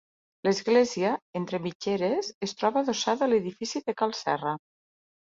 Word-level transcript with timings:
L'església, 0.45 1.11
entre 1.41 1.61
mitgeres, 1.67 2.33
es 2.49 2.57
troba 2.63 2.85
adossada 2.85 3.29
a 3.29 3.31
l'edifici 3.33 3.87
de 3.91 4.01
Cal 4.03 4.21
Serra. 4.27 4.61